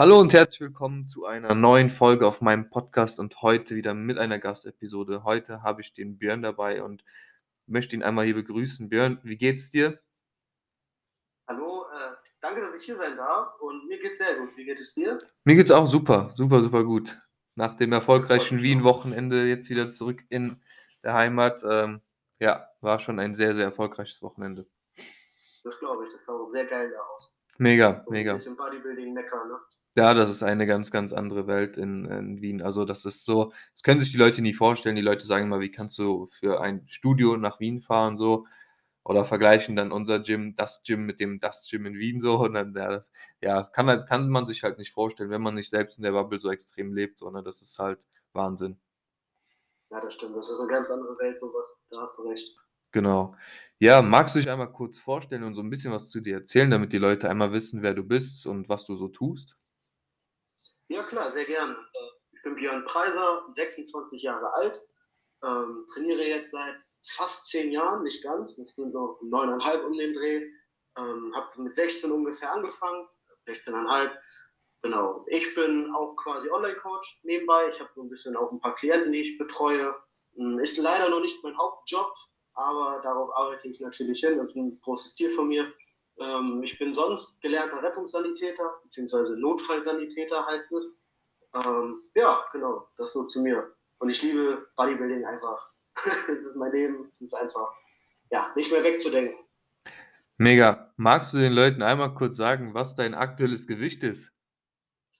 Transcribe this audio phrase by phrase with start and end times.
[0.00, 4.16] Hallo und herzlich willkommen zu einer neuen Folge auf meinem Podcast und heute wieder mit
[4.16, 5.24] einer Gastepisode.
[5.24, 7.04] Heute habe ich den Björn dabei und
[7.66, 8.88] möchte ihn einmal hier begrüßen.
[8.88, 10.00] Björn, wie geht's dir?
[11.46, 14.56] Hallo, äh, danke, dass ich hier sein darf und mir geht's sehr gut.
[14.56, 15.18] Wie geht es dir?
[15.44, 17.20] Mir geht's auch super, super, super gut.
[17.54, 20.62] Nach dem erfolgreichen Wien-Wochenende jetzt wieder zurück in
[21.04, 21.62] der Heimat.
[21.68, 22.00] Ähm,
[22.38, 24.66] ja, war schon ein sehr, sehr erfolgreiches Wochenende.
[25.62, 27.36] Das glaube ich, das sah auch sehr geil aus.
[27.60, 28.30] Mega, mega.
[28.30, 29.58] Ein bisschen Bodybuilding mecker, ne?
[30.00, 32.62] Ja, das ist eine ganz, ganz andere Welt in, in, Wien.
[32.62, 34.96] Also das ist so, das können sich die Leute nie vorstellen.
[34.96, 38.46] Die Leute sagen immer, wie kannst du für ein Studio nach Wien fahren so
[39.04, 42.54] oder vergleichen dann unser Gym, das Gym mit dem das Gym in Wien so und
[42.54, 43.04] dann ja,
[43.42, 46.40] ja kann, kann man sich halt nicht vorstellen, wenn man nicht selbst in der Bubble
[46.40, 47.98] so extrem lebt, sondern das ist halt
[48.32, 48.80] Wahnsinn.
[49.90, 50.34] Ja, das stimmt.
[50.34, 51.78] Das ist eine ganz andere Welt, sowas.
[51.90, 52.56] Da hast du recht.
[52.92, 53.36] Genau.
[53.78, 56.70] Ja, magst du dich einmal kurz vorstellen und so ein bisschen was zu dir erzählen,
[56.70, 59.59] damit die Leute einmal wissen, wer du bist und was du so tust?
[60.90, 61.76] Ja, klar, sehr gerne.
[62.32, 64.80] Ich bin Björn Preiser, 26 Jahre alt,
[65.44, 66.74] ähm, trainiere jetzt seit
[67.06, 70.50] fast zehn Jahren, nicht ganz, das sind so neuneinhalb um den Dreh.
[70.98, 73.06] Ähm, habe mit 16 ungefähr angefangen,
[73.46, 74.10] 16,5.
[74.82, 75.24] Genau.
[75.28, 77.68] Ich bin auch quasi Online-Coach nebenbei.
[77.68, 79.94] Ich habe so ein bisschen auch ein paar Klienten, die ich betreue.
[80.34, 82.12] Hm, ist leider noch nicht mein Hauptjob,
[82.54, 84.38] aber darauf arbeite ich natürlich hin.
[84.38, 85.72] Das ist ein großes Ziel von mir.
[86.20, 90.98] Ähm, ich bin sonst gelernter Rettungssanitäter, beziehungsweise Notfallsanitäter heißt es.
[91.54, 93.74] Ähm, ja, genau, das so zu mir.
[93.98, 95.70] Und ich liebe Bodybuilding einfach.
[95.96, 97.72] es ist mein Leben, es ist einfach,
[98.30, 99.38] ja, nicht mehr wegzudenken.
[100.36, 100.92] Mega.
[100.96, 104.30] Magst du den Leuten einmal kurz sagen, was dein aktuelles Gewicht ist?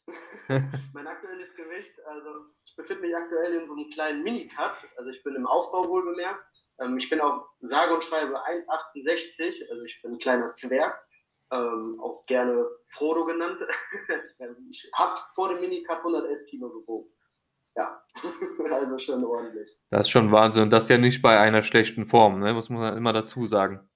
[0.94, 5.22] mein aktuelles Gewicht, also ich befinde mich aktuell in so einem kleinen Mini-Cut, also ich
[5.22, 6.44] bin im Aufbau wohl bemerkt.
[6.81, 10.98] Ähm, ich bin auf sage und schreibe 1,68, also ich bin ein kleiner Zwerg,
[11.52, 13.61] ähm, auch gerne Frodo genannt.
[14.68, 17.11] ich habe vor dem Minicut 111 Kilo gewogen.
[17.77, 18.02] Ja,
[18.73, 19.79] also schon ordentlich.
[19.90, 20.64] Das ist schon Wahnsinn.
[20.64, 22.52] Und das ja nicht bei einer schlechten Form, ne?
[22.52, 23.89] muss man immer dazu sagen.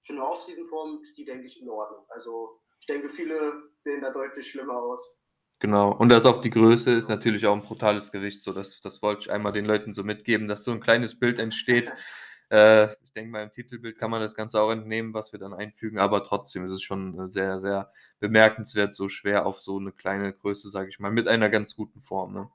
[0.00, 2.04] Für eine Off-Season-Form ist die, denke ich, in Ordnung.
[2.08, 5.21] Also ich denke, viele sehen da deutlich schlimmer aus.
[5.62, 5.92] Genau.
[5.92, 8.42] Und das auf die Größe ist natürlich auch ein brutales Gewicht.
[8.42, 11.38] So, das, das wollte ich einmal den Leuten so mitgeben, dass so ein kleines Bild
[11.38, 11.88] entsteht.
[12.50, 15.54] äh, ich denke mal, im Titelbild kann man das Ganze auch entnehmen, was wir dann
[15.54, 20.32] einfügen, aber trotzdem ist es schon sehr, sehr bemerkenswert, so schwer auf so eine kleine
[20.32, 22.34] Größe, sage ich mal, mit einer ganz guten Form.
[22.34, 22.50] Ne?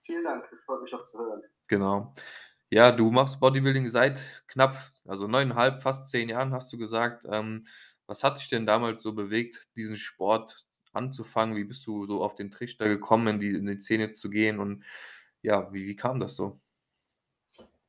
[0.00, 1.42] Vielen Dank, es freut mich auch zu hören.
[1.66, 2.14] Genau.
[2.70, 7.26] Ja, du machst Bodybuilding seit knapp, also neuneinhalb, fast zehn Jahren, hast du gesagt.
[7.28, 7.66] Ähm,
[8.06, 10.64] was hat dich denn damals so bewegt, diesen Sport
[10.94, 11.56] anzufangen?
[11.56, 14.60] Wie bist du so auf den Trichter gekommen, in die, in die Szene zu gehen?
[14.60, 14.84] Und
[15.42, 16.60] ja, wie, wie kam das so?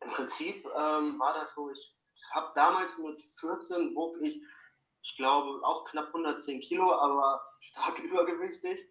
[0.02, 1.96] Im Prinzip ähm, war das so, ich
[2.34, 4.42] habe damals mit 14 wog ich,
[5.02, 8.90] ich glaube, auch knapp 110 Kilo, aber stark übergewichtig.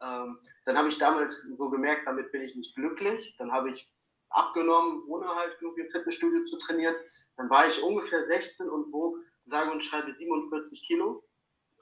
[0.00, 3.34] Ähm, dann habe ich damals so gemerkt, damit bin ich nicht glücklich.
[3.38, 3.90] Dann habe ich
[4.30, 6.94] abgenommen, ohne halt irgendwie im Fitnessstudio zu trainieren.
[7.36, 11.24] Dann war ich ungefähr 16 und wog, sage und schreibe 47 Kilo.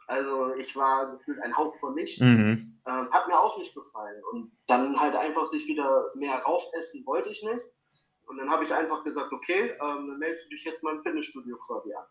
[0.06, 2.20] Also ich war gefühlt ein Hauch von nichts.
[2.20, 2.81] Mhm.
[2.87, 4.22] Ähm, hat mir auch nicht gefallen.
[4.32, 7.65] Und dann halt einfach sich wieder mehr raufessen wollte ich nicht.
[8.26, 11.03] Und dann habe ich einfach gesagt, okay, ähm, dann meldest du dich jetzt mal im
[11.03, 12.04] Fitnessstudio quasi an.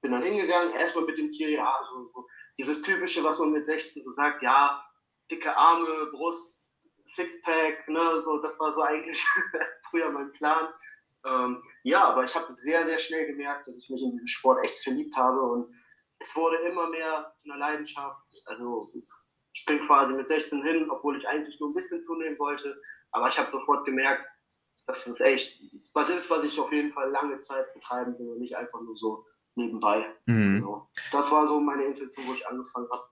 [0.00, 2.26] Bin dann hingegangen, erstmal mit dem Tier, ja, so, so
[2.58, 4.84] dieses typische, was man mit 16 so sagt, ja,
[5.30, 6.72] dicke Arme, Brust,
[7.06, 9.24] Sixpack, ne, so, das war so eigentlich
[9.90, 10.68] früher mein Plan.
[11.24, 14.64] Ähm, ja, aber ich habe sehr, sehr schnell gemerkt, dass ich mich in diesen Sport
[14.64, 15.74] echt verliebt habe und
[16.18, 18.22] es wurde immer mehr eine Leidenschaft.
[18.46, 18.92] Also
[19.52, 22.80] ich bin quasi mit 16 hin, obwohl ich eigentlich nur ein bisschen zunehmen wollte.
[23.12, 24.24] Aber ich habe sofort gemerkt,
[24.86, 25.62] dass es echt
[25.94, 28.96] was ist, was ich auf jeden Fall lange Zeit betreiben will und nicht einfach nur
[28.96, 30.04] so nebenbei.
[30.26, 30.56] Mhm.
[30.56, 33.02] Also, das war so meine Intention, wo ich angefangen habe.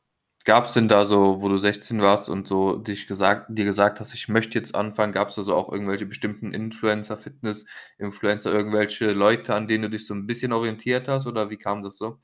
[0.44, 4.00] Gab es denn da so, wo du 16 warst und so dich gesagt, dir gesagt
[4.00, 9.12] hast, ich möchte jetzt anfangen, gab es da so auch irgendwelche bestimmten Influencer, Fitness-Influencer, irgendwelche
[9.12, 12.18] Leute, an denen du dich so ein bisschen orientiert hast oder wie kam das so?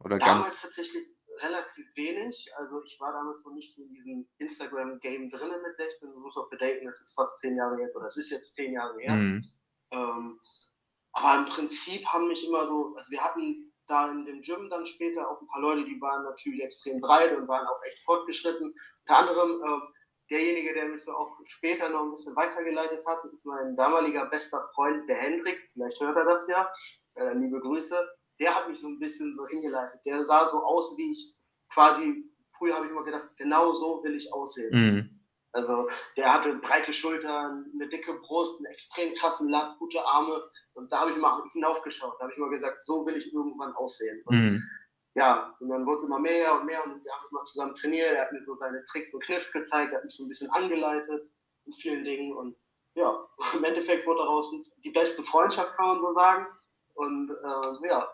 [0.00, 0.62] Oder damals ganz...
[0.62, 2.50] tatsächlich relativ wenig.
[2.56, 6.12] Also ich war damals noch nicht in diesem Instagram-Game drin mit 16.
[6.12, 8.72] Du musst auch bedenken, es ist fast zehn Jahre jetzt, oder es ist jetzt zehn
[8.72, 9.14] Jahre her.
[9.14, 9.44] Mhm.
[9.90, 10.40] Ähm,
[11.12, 14.84] aber im Prinzip haben mich immer so, also wir hatten da in dem Gym dann
[14.84, 18.74] später auch ein paar Leute, die waren natürlich extrem breit und waren auch echt fortgeschritten.
[19.00, 19.80] Unter anderem äh,
[20.30, 24.62] derjenige, der mich so auch später noch ein bisschen weitergeleitet hat, ist mein damaliger bester
[24.74, 25.62] Freund, der Hendrik.
[25.72, 26.70] Vielleicht hört er das ja.
[27.14, 27.96] Äh, liebe Grüße
[28.40, 30.00] der hat mich so ein bisschen so hingeleitet.
[30.06, 31.34] Der sah so aus, wie ich
[31.72, 34.70] quasi, früher habe ich immer gedacht, genau so will ich aussehen.
[34.72, 35.18] Mhm.
[35.52, 40.42] Also der hatte breite Schultern, eine dicke Brust, einen extrem krassen Latt, gute Arme.
[40.74, 42.14] Und da habe ich mal hinaufgeschaut.
[42.18, 44.22] Da habe ich immer gesagt, so will ich irgendwann aussehen.
[44.26, 44.62] Und mhm.
[45.14, 48.12] ja, und dann wurde es immer mehr und mehr und wir haben immer zusammen trainiert.
[48.12, 50.50] Er hat mir so seine Tricks und Kniffs gezeigt, er hat mich so ein bisschen
[50.50, 51.28] angeleitet
[51.64, 52.56] in vielen Dingen und
[52.94, 54.52] ja, im Endeffekt wurde daraus
[54.84, 56.46] die beste Freundschaft, kann man so sagen.
[56.94, 58.08] Und äh, ja,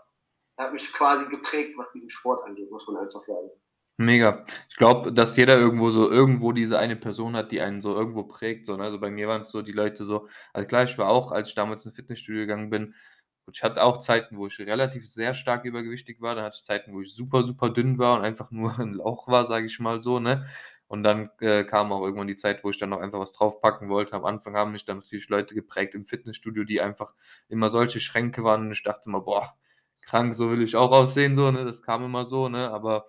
[0.59, 3.51] hat mich quasi geprägt, was diesen Sport angeht, muss man einfach sagen.
[3.97, 4.45] Mega.
[4.69, 8.25] Ich glaube, dass jeder irgendwo so irgendwo diese eine Person hat, die einen so irgendwo
[8.25, 8.67] prägt.
[8.67, 8.83] So, ne?
[8.85, 11.51] Also bei mir waren es so die Leute so, also klar, ich war auch, als
[11.51, 12.95] ich damals ins Fitnessstudio gegangen bin,
[13.53, 16.35] ich hatte auch Zeiten, wo ich relativ sehr stark übergewichtig war.
[16.35, 19.29] Dann hatte ich Zeiten, wo ich super, super dünn war und einfach nur ein Lauch
[19.29, 20.47] war, sage ich mal so, ne?
[20.87, 23.89] Und dann äh, kam auch irgendwann die Zeit, wo ich dann noch einfach was draufpacken
[23.89, 24.15] wollte.
[24.15, 27.15] Am Anfang haben mich dann natürlich Leute geprägt im Fitnessstudio, die einfach
[27.49, 28.67] immer solche Schränke waren.
[28.67, 29.55] Und ich dachte immer, boah,
[30.03, 31.65] krank, so will ich auch aussehen, so, ne?
[31.65, 32.71] Das kam immer so, ne?
[32.71, 33.07] Aber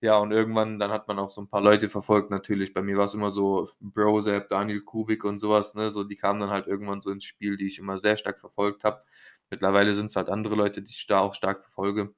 [0.00, 2.74] ja, und irgendwann, dann hat man auch so ein paar Leute verfolgt, natürlich.
[2.74, 5.90] Bei mir war es immer so Brozap, Daniel Kubik und sowas, ne?
[5.90, 8.84] So, die kamen dann halt irgendwann so ins Spiel, die ich immer sehr stark verfolgt
[8.84, 9.02] habe.
[9.50, 12.14] Mittlerweile sind es halt andere Leute, die ich da auch stark verfolge.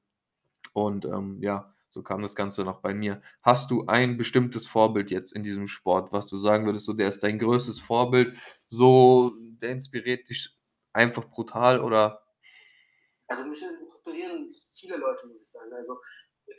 [0.75, 3.23] Und ähm, ja, so kam das Ganze noch bei mir.
[3.43, 7.09] Hast du ein bestimmtes Vorbild jetzt in diesem Sport, was du sagen würdest, so der
[7.09, 8.37] ist dein größtes Vorbild,
[8.67, 9.33] so
[9.63, 10.57] der inspiriert dich
[10.93, 12.26] einfach brutal oder?
[13.29, 15.73] Also mich inspirieren viele Leute, muss ich sagen.
[15.73, 15.99] Also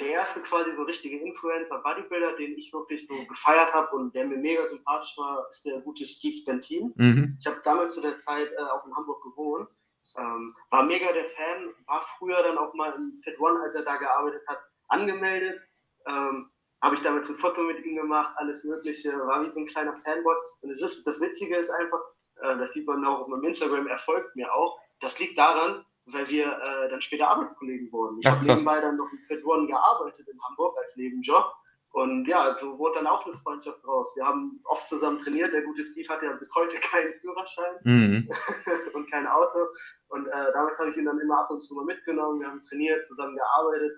[0.02, 4.26] der erste quasi so richtige Influencer, Bodybuilder, den ich wirklich so gefeiert habe und der
[4.26, 6.94] mir mega sympathisch war, ist der gute Steve Bentin.
[6.96, 7.38] Mhm.
[7.40, 9.70] Ich habe damals zu der Zeit äh, auch in Hamburg gewohnt
[10.16, 13.84] ähm, war mega der Fan, war früher dann auch mal im Fit One, als er
[13.84, 15.62] da gearbeitet hat, angemeldet.
[16.08, 16.50] Ähm,
[16.82, 19.96] habe ich damals ein Foto mit ihm gemacht, alles Mögliche, war wie so ein kleiner
[19.96, 20.36] Fanboy.
[20.62, 22.00] Und es ist, das Witzige ist einfach,
[22.42, 24.80] äh, das sieht man auch auf meinem Instagram, er folgt mir auch.
[25.00, 28.20] Das liegt daran, weil wir äh, dann später Arbeitskollegen wurden.
[28.20, 31.46] Ich habe nebenbei dann noch im Fit One gearbeitet in Hamburg als Nebenjob.
[31.92, 34.14] Und ja, so wurde dann auch eine Freundschaft raus.
[34.16, 35.52] Wir haben oft zusammen trainiert.
[35.52, 38.30] Der gute Steve hat ja bis heute keinen Führerschein mhm.
[38.94, 39.68] und kein Auto.
[40.10, 42.40] Und äh, damals habe ich ihn dann immer ab und zu mal mitgenommen.
[42.40, 43.94] Wir haben trainiert, zusammen gearbeitet.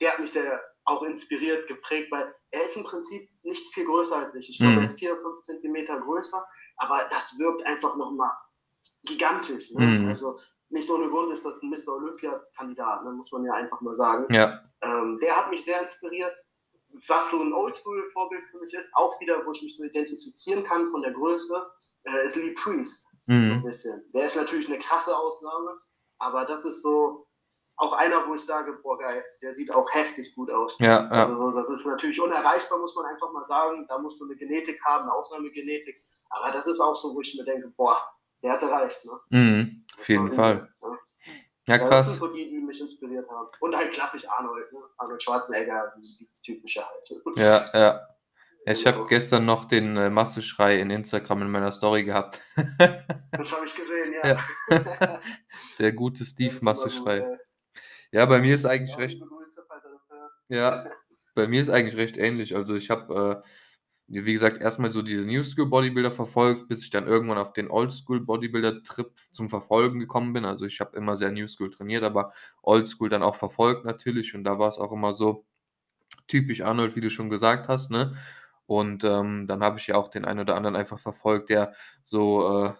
[0.00, 4.16] Der hat mich sehr auch inspiriert, geprägt, weil er ist im Prinzip nicht viel größer
[4.16, 4.50] als ich.
[4.50, 4.78] Ich glaube, mhm.
[4.78, 6.44] er ist 4, 5 Zentimeter größer,
[6.76, 8.30] aber das wirkt einfach nochmal
[9.02, 9.72] gigantisch.
[9.72, 9.86] Ne?
[9.86, 10.08] Mhm.
[10.08, 10.36] Also
[10.68, 11.94] nicht ohne Grund ist das ein Mr.
[11.94, 13.12] Olympia-Kandidat, ne?
[13.12, 14.26] muss man ja einfach mal sagen.
[14.34, 14.62] Ja.
[14.82, 16.34] Ähm, der hat mich sehr inspiriert
[17.08, 20.88] was so ein Oldschool-Vorbild für mich ist, auch wieder, wo ich mich so identifizieren kann
[20.88, 21.66] von der Größe,
[22.04, 23.06] äh, ist Lee Priest.
[23.26, 23.44] Mhm.
[23.44, 24.04] So ein bisschen.
[24.14, 25.78] Der ist natürlich eine krasse Ausnahme,
[26.18, 27.26] aber das ist so
[27.78, 30.78] auch einer, wo ich sage, boah geil, der sieht auch heftig gut aus.
[30.78, 31.08] Ja, ja.
[31.10, 33.84] Also so, das ist natürlich unerreichbar, muss man einfach mal sagen.
[33.88, 36.02] Da musst du eine Genetik haben, eine Ausnahmegenetik.
[36.30, 37.98] Aber das ist auch so, wo ich mir denke, boah,
[38.42, 39.04] der hat es erreicht.
[39.04, 39.12] Ne?
[39.30, 40.68] Mhm, auf jeden Fall.
[40.82, 40.98] Ja.
[41.68, 42.06] Ja, krass.
[42.06, 43.48] Das sind so die, die mich inspiriert haben.
[43.58, 44.78] Und halt klassisch Arnold, ne?
[44.98, 47.36] Arnold Schwarzenegger, dieses typische halt.
[47.36, 48.00] Ja, ja.
[48.68, 52.40] Ich habe gestern noch den äh, Masseschrei in Instagram in meiner Story gehabt.
[52.56, 54.36] das habe ich gesehen, ja.
[54.68, 55.20] ja.
[55.78, 57.20] Der gute Steve Masseschrei.
[57.20, 57.38] Gut,
[58.10, 59.22] ja, bei mir ist eigentlich recht.
[60.48, 60.90] Ja,
[61.36, 62.56] bei mir ist eigentlich recht ähnlich.
[62.56, 63.48] Also ich habe äh,
[64.08, 67.68] wie gesagt, erstmal so diese New School Bodybuilder verfolgt, bis ich dann irgendwann auf den
[67.70, 70.44] Old School Bodybuilder Trip zum Verfolgen gekommen bin.
[70.44, 72.32] Also ich habe immer sehr New School trainiert, aber
[72.62, 74.34] Old School dann auch verfolgt natürlich.
[74.34, 75.44] Und da war es auch immer so
[76.28, 78.16] typisch Arnold, wie du schon gesagt hast, ne?
[78.66, 82.66] Und ähm, dann habe ich ja auch den einen oder anderen einfach verfolgt, der so,
[82.66, 82.72] äh,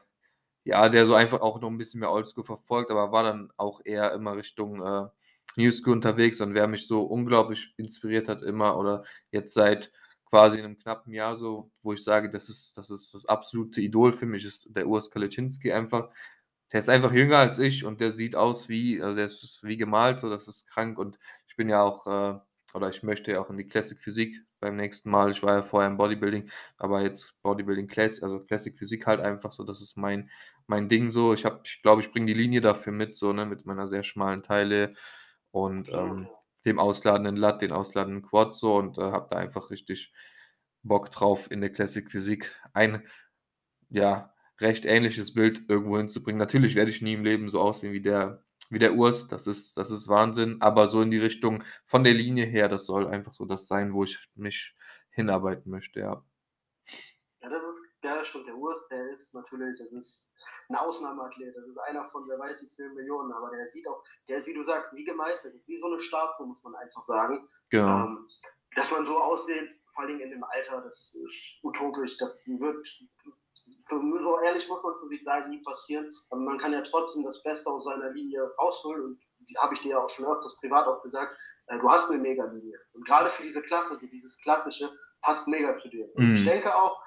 [0.65, 3.81] ja, der so einfach auch noch ein bisschen mehr Oldschool verfolgt, aber war dann auch
[3.85, 5.07] eher immer Richtung äh,
[5.57, 6.41] New School unterwegs.
[6.41, 9.93] Und wer mich so unglaublich inspiriert hat, immer oder jetzt seit
[10.27, 13.81] quasi in einem knappen Jahr so, wo ich sage, das ist das, ist das absolute
[13.81, 16.11] Idol für mich, ist der Urs Kaliczynski einfach.
[16.73, 19.77] Der ist einfach jünger als ich und der sieht aus wie, also der ist wie
[19.77, 21.19] gemalt, so das ist krank und
[21.49, 22.41] ich bin ja auch, äh,
[22.75, 25.31] oder ich möchte ja auch in die Classic Physik beim nächsten Mal.
[25.31, 29.53] Ich war ja vorher im Bodybuilding, aber jetzt Bodybuilding Classic, also Classic Physik halt einfach
[29.53, 30.29] so, das ist mein,
[30.67, 31.33] mein Ding so.
[31.35, 34.03] Ich habe, ich glaube, ich bringe die Linie dafür mit, so, ne, mit meiner sehr
[34.03, 34.95] schmalen Teile
[35.53, 36.29] und ähm,
[36.67, 40.13] dem ausladenden Lat, den ausladenden Quad so und äh, habe da einfach richtig
[40.83, 43.03] Bock drauf, in der Classic Physik ein,
[43.91, 46.39] ja, recht ähnliches Bild irgendwo hinzubringen.
[46.39, 49.77] Natürlich werde ich nie im Leben so aussehen wie der, wie der Urs, das ist,
[49.77, 53.35] das ist Wahnsinn, aber so in die Richtung von der Linie her, das soll einfach
[53.35, 54.75] so das sein, wo ich mich
[55.11, 56.25] hinarbeiten möchte, ja.
[57.47, 60.35] Ja, das ist, der stimmt, der Urs, der ist natürlich, das ist
[60.69, 64.03] ein Ausnahmeathlet, das ist einer von, wer weiß wie vielen Millionen, aber der sieht auch,
[64.29, 67.49] der ist, wie du sagst, wie gemeißelt, wie so eine Statue, muss man einfach sagen.
[67.71, 68.05] Genau.
[68.05, 68.27] Ähm,
[68.75, 72.85] dass man so aussieht, vor allem in dem Alter, das ist utopisch, das wird,
[73.85, 77.45] so ehrlich muss man zu sich sagen, nie passieren, aber man kann ja trotzdem das
[77.45, 79.21] Beste aus seiner Linie rausholen und
[79.59, 82.77] habe ich dir ja auch schon öfters privat auch gesagt, äh, du hast eine Mega-Linie.
[82.93, 84.91] Und gerade für diese Klasse, dieses Klassische,
[85.23, 86.09] passt mega zu dir.
[86.17, 86.35] Und mhm.
[86.35, 87.06] ich denke auch,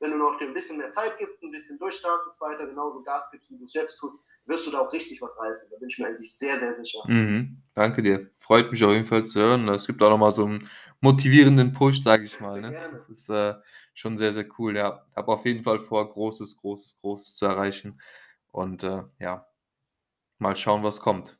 [0.00, 3.50] wenn du noch ein bisschen mehr Zeit gibst, ein bisschen durchstartest, weiter genauso Gas gibst,
[3.50, 5.70] wie du es jetzt tust, wirst du da auch richtig was reißen.
[5.70, 7.00] Da bin ich mir eigentlich sehr, sehr sicher.
[7.06, 7.62] Mhm.
[7.74, 8.30] Danke dir.
[8.38, 9.68] Freut mich auf jeden Fall zu hören.
[9.68, 10.68] Es gibt auch nochmal so einen
[11.00, 12.60] motivierenden Push, sage ich mal.
[12.60, 12.72] Ne?
[12.92, 13.54] Das ist äh,
[13.94, 14.76] schon sehr, sehr cool.
[14.76, 18.00] Ja, habe auf jeden Fall vor, Großes, Großes, Großes zu erreichen.
[18.50, 19.46] Und äh, ja,
[20.38, 21.38] mal schauen, was kommt.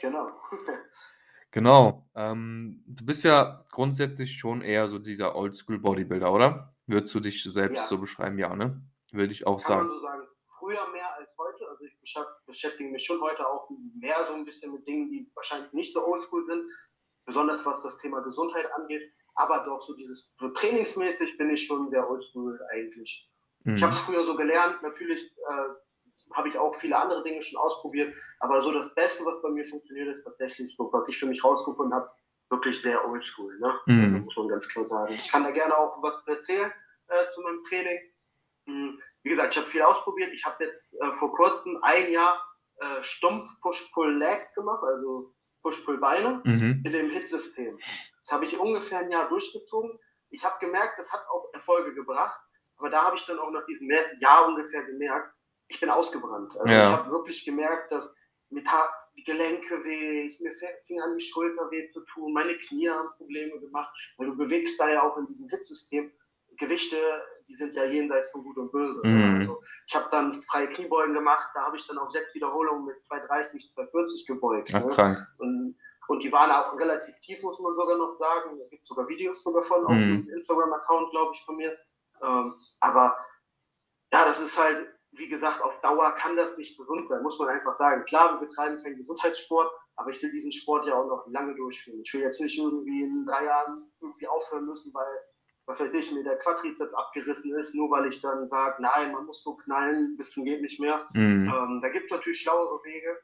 [0.00, 0.28] Genau.
[1.50, 2.08] genau.
[2.14, 6.74] Ähm, du bist ja grundsätzlich schon eher so dieser Oldschool-Bodybuilder, oder?
[6.92, 7.86] Würdest du dich selbst ja.
[7.86, 8.38] so beschreiben?
[8.38, 8.78] Ja, ne?
[9.12, 9.88] Würde ich auch Kann sagen.
[9.88, 10.26] Man so sagen.
[10.58, 11.68] Früher mehr als heute.
[11.68, 12.14] Also ich
[12.46, 13.68] beschäftige mich schon heute auch
[13.98, 16.68] mehr so ein bisschen mit Dingen, die wahrscheinlich nicht so oldschool sind.
[17.24, 19.10] Besonders was das Thema Gesundheit angeht.
[19.34, 23.28] Aber doch so dieses so trainingsmäßig bin ich schon der Oldschool eigentlich.
[23.64, 23.74] Mhm.
[23.74, 24.82] Ich habe es früher so gelernt.
[24.82, 28.14] Natürlich äh, habe ich auch viele andere Dinge schon ausprobiert.
[28.38, 31.42] Aber so das Beste, was bei mir funktioniert, ist tatsächlich so, was ich für mich
[31.42, 32.10] rausgefunden habe,
[32.50, 33.58] wirklich sehr oldschool.
[33.58, 33.80] Ne?
[33.86, 34.24] Mhm.
[34.24, 35.14] muss man ganz klar sagen.
[35.14, 36.70] Ich kann da gerne auch was erzählen
[37.12, 37.98] äh, zu meinem Training.
[38.66, 39.00] Mhm.
[39.22, 40.32] Wie gesagt, ich habe viel ausprobiert.
[40.32, 42.44] Ich habe jetzt äh, vor kurzem ein Jahr
[42.76, 46.82] äh, stumpf Push-Pull-Legs gemacht, also Push-Pull-Beine mhm.
[46.84, 47.78] in dem Hit-System.
[48.18, 49.98] Das habe ich ungefähr ein Jahr durchgezogen.
[50.30, 52.40] Ich habe gemerkt, das hat auch Erfolge gebracht.
[52.76, 55.32] Aber da habe ich dann auch nach diesem Jahr ungefähr gemerkt,
[55.68, 56.58] ich bin ausgebrannt.
[56.58, 56.82] Also ja.
[56.82, 58.14] ich habe wirklich gemerkt, dass
[58.50, 58.62] mir
[59.16, 63.08] die Gelenke weh, ich, mir fing an die Schulter weh zu tun, meine Knie haben
[63.16, 66.12] Probleme gemacht, weil du bewegst da ja auch in diesem Hitzsystem.
[66.58, 66.96] Gewichte,
[67.48, 69.00] die sind ja jenseits von Gut und Böse.
[69.04, 69.36] Mhm.
[69.36, 73.04] Also ich habe dann freie Kniebeugen gemacht, da habe ich dann auch sechs Wiederholungen mit
[73.04, 74.70] 230, 240 gebeugt.
[74.74, 75.26] Ach, ne?
[75.38, 75.76] und,
[76.08, 78.58] und, die waren auch relativ tief, muss man sogar noch sagen.
[78.58, 79.86] Da gibt sogar Videos sogar von mhm.
[79.86, 81.76] auf dem Instagram-Account, glaube ich, von mir.
[82.22, 83.16] Ähm, aber
[84.12, 87.48] ja, das ist halt wie gesagt, auf Dauer kann das nicht gesund sein, muss man
[87.50, 88.04] einfach sagen.
[88.04, 92.00] Klar, wir betreiben keinen Gesundheitssport, aber ich will diesen Sport ja auch noch lange durchführen.
[92.02, 95.20] Ich will jetzt nicht irgendwie in drei Jahren irgendwie aufhören müssen, weil,
[95.72, 99.24] was weiß ich, mir der Quadrizeps abgerissen ist, nur weil ich dann sage, nein, man
[99.24, 101.06] muss so knallen, bis zum geht nicht mehr.
[101.14, 101.48] Mhm.
[101.48, 103.18] Ähm, da gibt es natürlich schlauere Wege.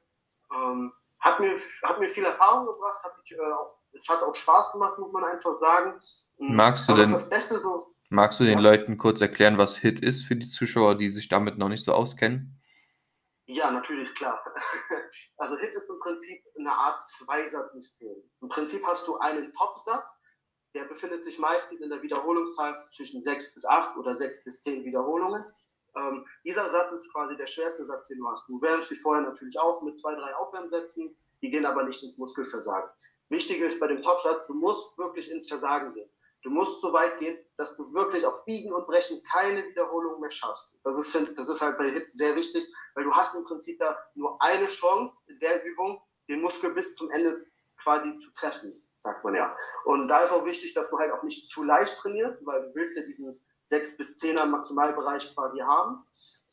[0.52, 4.34] Ähm, hat, mir, hat mir viel Erfahrung gebracht, hat mich, äh, auch, es hat auch
[4.34, 5.98] Spaß gemacht, muss man einfach sagen.
[6.38, 7.12] Magst du denn?
[7.12, 8.70] Das Beste so, Magst du den ja.
[8.70, 11.92] Leuten kurz erklären, was HIT ist für die Zuschauer, die sich damit noch nicht so
[11.92, 12.58] auskennen?
[13.46, 14.42] Ja, natürlich, klar.
[15.38, 18.14] Also HIT ist im Prinzip eine Art Zweisatzsystem.
[18.42, 20.17] Im Prinzip hast du einen Topsatz,
[20.74, 24.84] der befindet sich meistens in der Wiederholungszahl zwischen 6 bis 8 oder 6 bis 10
[24.84, 25.44] Wiederholungen.
[25.96, 28.48] Ähm, dieser Satz ist quasi der schwerste Satz, den du hast.
[28.48, 32.16] Du wärmst dich vorher natürlich auf mit zwei, drei Aufwärmsätzen, die gehen aber nicht ins
[32.16, 32.90] Muskelversagen.
[33.30, 36.08] Wichtig ist bei dem Topsatz, du musst wirklich ins Versagen gehen.
[36.42, 40.30] Du musst so weit gehen, dass du wirklich auf Biegen und Brechen keine Wiederholung mehr
[40.30, 40.78] schaffst.
[40.84, 43.98] Das ist, das ist halt bei Hit sehr wichtig, weil du hast im Prinzip da
[44.14, 47.44] nur eine Chance in der Übung, den Muskel bis zum Ende
[47.76, 49.56] quasi zu treffen, sagt man ja.
[49.84, 52.74] Und da ist auch wichtig, dass du halt auch nicht zu leicht trainierst, weil du
[52.74, 56.04] willst ja diesen 6 bis 10er Maximalbereich quasi haben.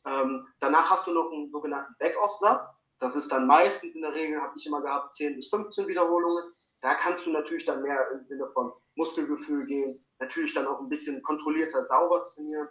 [0.06, 2.74] Ähm, danach hast du noch einen sogenannten Back-Off-Satz.
[2.98, 6.44] Das ist dann meistens in der Regel, habe ich immer gehabt, 10 bis 15 Wiederholungen.
[6.80, 10.88] Da kannst du natürlich dann mehr im Sinne von Muskelgefühl gehen, natürlich dann auch ein
[10.88, 12.68] bisschen kontrollierter sauber trainieren.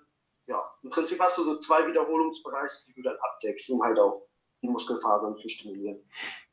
[0.48, 4.27] Ja, im Prinzip hast du so zwei Wiederholungsbereiche, die du dann abdeckst, um halt auch
[4.62, 6.08] die Muskelfasern zu stimulieren.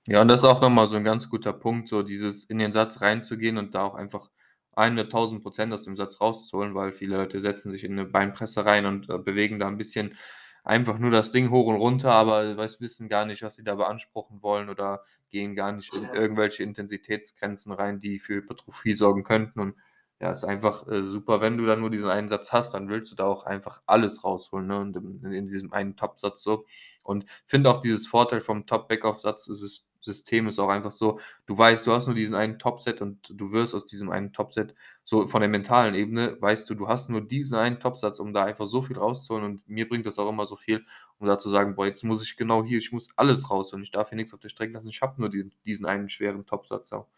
[0.06, 2.72] Ja, und das ist auch nochmal so ein ganz guter Punkt, so dieses in den
[2.72, 4.30] Satz reinzugehen und da auch einfach
[4.74, 8.86] 100.000 Prozent aus dem Satz rauszuholen, weil viele Leute setzen sich in eine Beinpresse rein
[8.86, 10.16] und äh, bewegen da ein bisschen
[10.64, 13.74] einfach nur das Ding hoch und runter, aber weiß, wissen gar nicht, was sie da
[13.74, 19.60] beanspruchen wollen oder gehen gar nicht in irgendwelche Intensitätsgrenzen rein, die für Hypertrophie sorgen könnten.
[19.60, 19.74] Und
[20.20, 23.10] ja, ist einfach äh, super, wenn du dann nur diesen einen Satz hast, dann willst
[23.12, 24.78] du da auch einfach alles rausholen, ne?
[24.78, 26.64] Und in, in diesem einen Top-Satz so.
[27.02, 31.56] Und finde auch dieses Vorteil vom Top-Backoff-Satz ist es System ist auch einfach so, du
[31.56, 35.26] weißt, du hast nur diesen einen Topset und du wirst aus diesem einen Topset, so
[35.26, 38.66] von der mentalen Ebene, weißt du, du hast nur diesen einen Topsatz, um da einfach
[38.66, 40.84] so viel rauszuholen und mir bringt das auch immer so viel,
[41.18, 43.92] um da zu sagen, boah, jetzt muss ich genau hier, ich muss alles rausholen, ich
[43.92, 46.92] darf hier nichts auf der Strecke lassen, ich habe nur diesen, diesen einen schweren Topsatz
[46.92, 47.08] auch.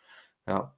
[0.46, 0.74] Ja.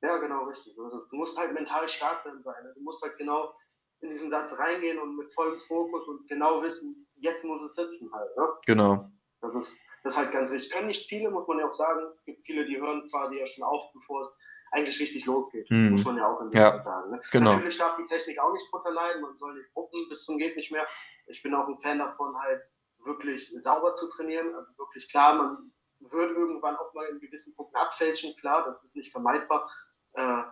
[0.00, 0.78] Ja, genau, richtig.
[0.78, 2.54] Also, du musst halt mental stark sein.
[2.74, 3.52] Du musst halt genau
[4.00, 8.12] in diesen Satz reingehen und mit vollem Fokus und genau wissen, jetzt muss es sitzen
[8.12, 8.36] halt.
[8.36, 8.44] Ne?
[8.66, 9.10] Genau.
[9.40, 9.78] Das ist,
[10.08, 10.72] das ist halt ganz wichtig.
[10.72, 12.00] Können nicht viele, muss man ja auch sagen.
[12.14, 14.34] Es gibt viele, die hören quasi ja schon auf, bevor es
[14.70, 15.70] eigentlich richtig losgeht.
[15.70, 15.90] Mhm.
[15.90, 16.80] Muss man ja auch in ja.
[16.80, 17.10] sagen.
[17.10, 17.20] Ne?
[17.30, 17.50] Genau.
[17.50, 19.20] Natürlich darf die Technik auch nicht drunter leiden.
[19.20, 20.86] Man soll nicht ruppen bis zum geht nicht mehr.
[21.26, 22.62] Ich bin auch ein Fan davon, halt
[23.04, 24.54] wirklich sauber zu trainieren.
[24.54, 28.34] Also wirklich klar, man wird irgendwann auch mal in gewissen Punkten abfälschen.
[28.36, 29.70] Klar, das ist nicht vermeidbar.
[30.14, 30.42] Äh,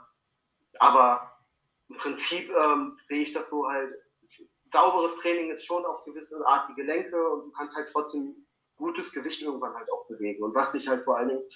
[0.80, 1.32] aber
[1.88, 3.90] im Prinzip ähm, sehe ich das so halt,
[4.70, 8.45] sauberes Training ist schon auf gewisse Art die Gelenke und du kannst halt trotzdem
[8.76, 10.42] gutes Gewicht irgendwann halt auch bewegen.
[10.42, 11.48] Und was dich halt vor allen Dingen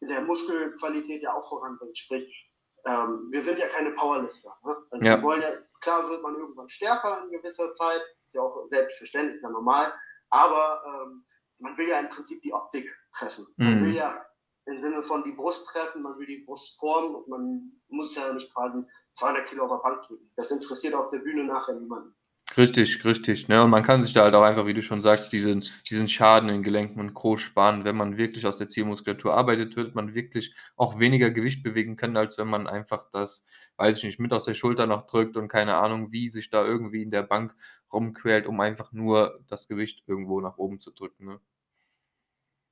[0.00, 1.96] in der Muskelqualität ja auch voranbringt.
[1.96, 2.50] Sprich,
[2.84, 4.54] ähm, wir sind ja keine Powerlifter.
[4.64, 4.76] Ne?
[4.90, 5.16] Also ja.
[5.16, 9.36] wir wollen ja, klar wird man irgendwann stärker in gewisser Zeit, ist ja auch selbstverständlich,
[9.36, 9.92] ist ja normal,
[10.30, 11.24] Aber ähm,
[11.58, 13.46] man will ja im Prinzip die Optik treffen.
[13.56, 13.82] Man Mhm.
[13.84, 14.26] will ja
[14.66, 18.32] im Sinne von die Brust treffen, man will die Brust formen und man muss ja
[18.32, 18.82] nicht quasi
[19.12, 20.28] 200 Kilo auf der Bank drücken.
[20.36, 22.16] Das interessiert auf der Bühne nachher niemanden.
[22.56, 23.48] Richtig, richtig.
[23.48, 23.64] Ne?
[23.64, 26.48] Und man kann sich da halt auch einfach, wie du schon sagst, diesen, diesen Schaden
[26.48, 27.36] in Gelenken und Co.
[27.36, 27.84] sparen.
[27.84, 32.16] Wenn man wirklich aus der Zielmuskulatur arbeitet, wird man wirklich auch weniger Gewicht bewegen können,
[32.16, 33.44] als wenn man einfach das,
[33.76, 36.64] weiß ich nicht, mit aus der Schulter noch drückt und keine Ahnung, wie sich da
[36.64, 37.54] irgendwie in der Bank
[37.92, 41.26] rumquält, um einfach nur das Gewicht irgendwo nach oben zu drücken.
[41.26, 41.40] Ne?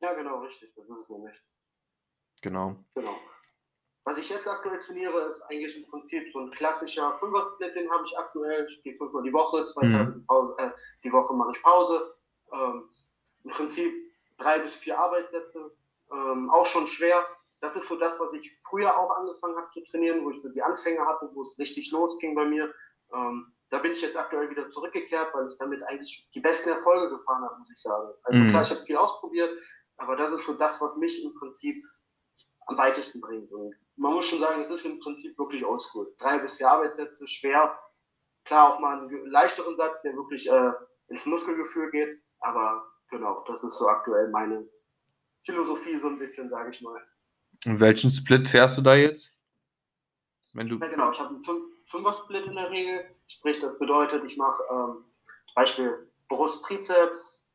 [0.00, 0.72] Ja, genau, richtig.
[0.74, 1.42] Das ist es nämlich.
[2.40, 2.76] Genau.
[2.94, 3.16] Genau.
[4.04, 8.04] Was ich jetzt aktuell trainiere, ist eigentlich im Prinzip so ein klassischer Fünfer-Split, den habe
[8.04, 8.66] ich aktuell.
[8.68, 9.92] Ich gehe fünfmal die Woche, zwei Mhm.
[9.92, 10.70] Tage die, Pause, äh,
[11.04, 12.14] die Woche mache ich Pause.
[12.52, 12.88] Ähm,
[13.44, 13.94] Im Prinzip
[14.38, 15.72] drei bis vier Arbeitssätze.
[16.12, 17.24] Ähm, auch schon schwer.
[17.60, 20.48] Das ist so das, was ich früher auch angefangen habe zu trainieren, wo ich so
[20.48, 22.74] die Anfänge hatte, wo es richtig losging bei mir.
[23.14, 27.08] Ähm, da bin ich jetzt aktuell wieder zurückgekehrt, weil ich damit eigentlich die besten Erfolge
[27.08, 28.12] gefahren habe, muss ich sagen.
[28.24, 28.48] Also Mhm.
[28.48, 29.58] klar, ich habe viel ausprobiert,
[29.96, 31.82] aber das ist so das, was mich im Prinzip
[32.66, 33.50] am weitesten bringt.
[33.52, 36.14] Und man muss schon sagen, es ist im Prinzip wirklich oldschool.
[36.18, 37.78] Drei bis vier Arbeitssätze, schwer.
[38.44, 40.72] Klar, auch mal einen leichteren Satz, der wirklich äh,
[41.08, 42.22] ins Muskelgefühl geht.
[42.40, 44.68] Aber genau, das ist so aktuell meine
[45.44, 47.00] Philosophie, so ein bisschen, sage ich mal.
[47.66, 49.30] Und welchen Split fährst du da jetzt?
[50.54, 50.76] Wenn du.
[50.78, 53.08] Ja, genau, ich habe einen Fün- Fünfer-Split in der Regel.
[53.26, 57.48] Sprich, das bedeutet, ich mache ähm, zum Beispiel Brust, Trizeps.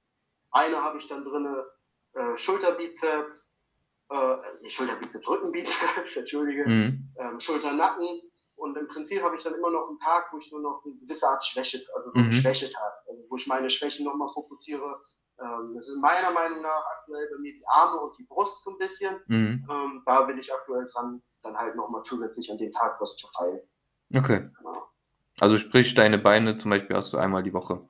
[0.52, 1.64] Eine habe ich dann drin,
[2.14, 3.54] äh, Schulterbizeps.
[4.10, 6.66] Äh, nicht Schulterbizeps, Rückenbizeps, entschuldige.
[6.68, 7.14] Mhm.
[7.20, 8.22] ähm, Schulter, Nacken.
[8.56, 10.96] Und im Prinzip habe ich dann immer noch einen Tag, wo ich nur noch eine
[10.96, 12.32] gewisse Art Schwäche, also Mhm.
[12.32, 15.00] Schwächetag, also wo ich meine Schwächen nochmal fokussiere.
[15.40, 18.72] Ähm, das ist meiner Meinung nach aktuell bei mir die Arme und die Brust so
[18.72, 19.16] ein bisschen.
[19.28, 19.68] Mhm.
[19.70, 23.28] Ähm, da bin ich aktuell dran, dann halt nochmal zusätzlich an den Tag was zu
[23.28, 23.62] feilen.
[24.16, 24.50] Okay.
[24.58, 24.88] Genau.
[25.40, 27.88] Also sprich, deine Beine zum Beispiel hast du einmal die Woche.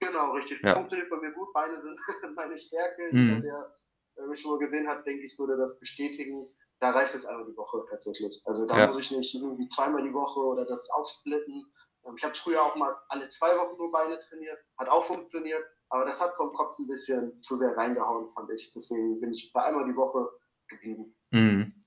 [0.00, 0.60] Genau, richtig.
[0.62, 0.74] Ja.
[0.74, 1.50] Funktioniert bei mir gut.
[1.54, 1.96] Beine sind
[2.36, 3.08] meine Stärke.
[3.12, 3.40] Mhm.
[3.40, 3.72] Der
[4.16, 6.46] äh, mich schon mal gesehen hat, denke ich, würde das bestätigen.
[6.78, 8.42] Da reicht es einmal die Woche tatsächlich.
[8.44, 8.86] Also da Ja.
[8.88, 11.72] muss ich nicht irgendwie zweimal die Woche oder das aufsplitten.
[12.04, 14.58] Ähm, Ich habe früher auch mal alle zwei Wochen nur Beine trainiert.
[14.78, 15.64] Hat auch funktioniert.
[15.88, 18.72] Aber das hat vom Kopf ein bisschen zu sehr reingehauen, fand ich.
[18.72, 20.26] Deswegen bin ich bei einmal die Woche
[20.66, 21.14] geblieben.
[21.30, 21.81] Mhm.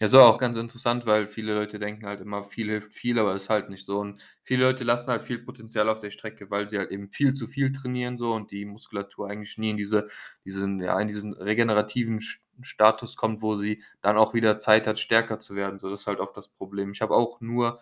[0.00, 3.34] Ja, so auch ganz interessant, weil viele Leute denken halt immer, viel hilft viel, aber
[3.34, 3.98] ist halt nicht so.
[3.98, 7.34] Und viele Leute lassen halt viel Potenzial auf der Strecke, weil sie halt eben viel
[7.34, 10.08] zu viel trainieren so und die Muskulatur eigentlich nie in diese,
[10.44, 12.20] diesen, ja, in diesen regenerativen
[12.62, 15.78] Status kommt, wo sie dann auch wieder Zeit hat, stärker zu werden.
[15.78, 16.92] So, das ist halt oft das Problem.
[16.92, 17.78] Ich habe auch nur,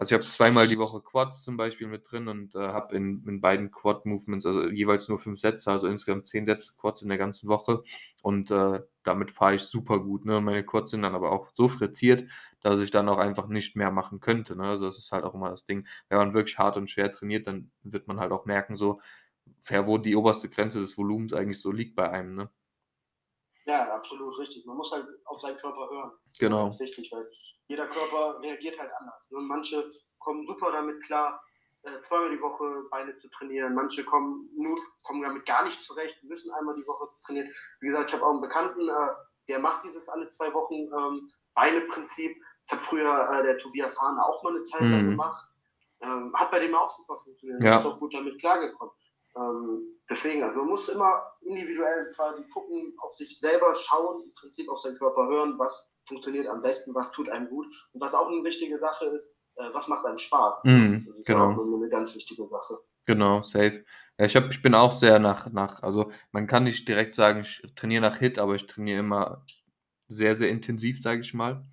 [0.00, 3.22] also ich habe zweimal die Woche Quads zum Beispiel mit drin und äh, habe in,
[3.28, 7.18] in beiden Quad-Movements, also jeweils nur fünf Sätze, also insgesamt zehn Sätze Quads in der
[7.18, 7.82] ganzen Woche.
[8.22, 10.24] Und äh, damit fahre ich super gut.
[10.24, 10.38] Ne?
[10.38, 12.24] Und meine Quads sind dann aber auch so frittiert,
[12.62, 14.56] dass ich dann auch einfach nicht mehr machen könnte.
[14.56, 14.64] Ne?
[14.64, 15.86] Also das ist halt auch immer das Ding.
[16.08, 19.02] Wenn man wirklich hart und schwer trainiert, dann wird man halt auch merken, so,
[19.68, 22.36] ja, wo die oberste Grenze des Volumens eigentlich so liegt bei einem.
[22.36, 22.50] Ne?
[23.66, 24.64] Ja, absolut richtig.
[24.64, 26.12] Man muss halt auf seinen Körper hören.
[26.38, 26.64] Genau.
[26.64, 27.28] Das ist wichtig, weil
[27.70, 29.30] jeder Körper reagiert halt anders.
[29.30, 29.38] Ne?
[29.42, 29.84] Manche
[30.18, 31.40] kommen super damit klar,
[31.82, 33.74] äh, zweimal die Woche Beine zu trainieren.
[33.74, 37.48] Manche kommen nur kommen damit gar nicht zurecht, müssen einmal die Woche trainieren.
[37.80, 39.08] Wie gesagt, ich habe auch einen Bekannten, äh,
[39.48, 42.36] der macht dieses alle zwei Wochen ähm, Beine-Prinzip.
[42.64, 45.10] Das hat früher äh, der Tobias Hahn auch mal eine Zeit lang Mhm.
[45.10, 45.46] gemacht.
[46.02, 47.62] Ähm, hat bei dem auch super funktioniert.
[47.62, 47.76] Ja.
[47.76, 48.94] Ist auch gut damit klargekommen.
[49.36, 54.68] Ähm, deswegen, also man muss immer individuell quasi gucken, auf sich selber schauen, im Prinzip
[54.68, 58.28] auf seinen Körper hören, was funktioniert am besten, was tut einem gut und was auch
[58.28, 60.64] eine wichtige Sache ist, äh, was macht einem Spaß.
[60.64, 61.52] Mhm, Das ist genau.
[61.52, 62.74] auch eine ganz wichtige Sache.
[63.06, 63.84] Genau, safe.
[64.18, 67.40] Ja, ich, hab, ich bin auch sehr nach, nach, also man kann nicht direkt sagen,
[67.40, 69.46] ich trainiere nach Hit, aber ich trainiere immer
[70.08, 71.64] sehr, sehr intensiv, sage ich mal.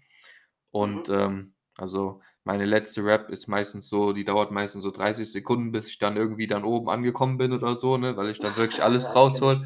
[0.72, 5.72] Und ähm, also meine letzte Rap ist meistens so, die dauert meistens so 30 Sekunden,
[5.72, 8.82] bis ich dann irgendwie dann oben angekommen bin oder so, ne, weil ich dann wirklich
[8.84, 9.58] alles Ja, raushol.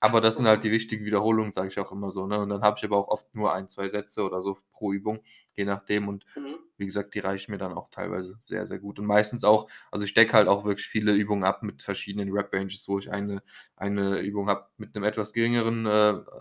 [0.00, 2.38] Aber das sind halt die wichtigen Wiederholungen, sage ich auch immer so, ne?
[2.40, 5.20] Und dann habe ich aber auch oft nur ein, zwei Sätze oder so pro Übung,
[5.54, 6.08] je nachdem.
[6.08, 6.58] Und Mhm.
[6.78, 8.98] wie gesagt, die reichen mir dann auch teilweise sehr, sehr gut.
[8.98, 12.86] Und meistens auch, also ich decke halt auch wirklich viele Übungen ab mit verschiedenen Rep-Ranges,
[12.88, 13.42] wo ich eine,
[13.76, 15.88] eine Übung habe mit einem etwas geringeren äh,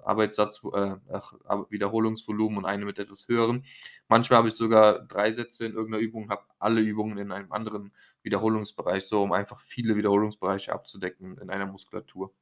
[0.04, 1.34] Arbeitssatz, äh, ach,
[1.70, 3.64] Wiederholungsvolumen und eine mit etwas höheren.
[4.10, 7.94] Manchmal habe ich sogar drei Sätze in irgendeiner Übung, habe alle Übungen in einem anderen
[8.24, 12.34] Wiederholungsbereich, so um einfach viele Wiederholungsbereiche abzudecken in einer Muskulatur.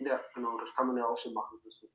[0.00, 1.60] Ja, genau, das kann man ja auch so machen.
[1.64, 1.90] Das ist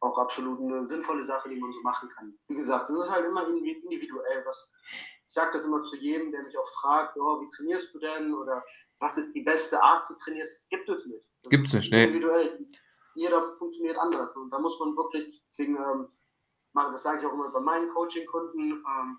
[0.00, 2.38] auch absolut eine sinnvolle Sache, die man so machen kann.
[2.46, 4.44] Wie gesagt, das ist halt immer indi- individuell.
[4.46, 4.70] Was,
[5.26, 8.34] ich sage das immer zu jedem, der mich auch fragt, oh, wie trainierst du denn?
[8.34, 8.62] Oder
[9.00, 10.46] was ist die beste Art zu trainieren?
[10.70, 11.28] Gibt es nicht.
[11.42, 12.04] Das Gibt's ist nicht, nee.
[12.04, 12.66] Individuell.
[13.14, 14.36] Jeder funktioniert anders.
[14.36, 16.08] Und da muss man wirklich, deswegen ähm,
[16.74, 19.18] das sage ich auch immer bei meinen Coaching-Kunden, ähm,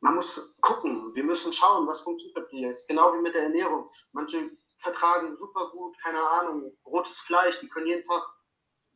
[0.00, 2.70] man muss gucken, wir müssen schauen, was funktioniert bei dir.
[2.70, 3.88] Ist genau wie mit der Ernährung.
[4.12, 8.22] Manche vertragen super gut, keine Ahnung, rotes Fleisch, die können jeden Tag,